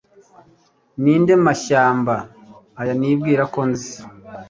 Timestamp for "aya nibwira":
2.81-3.43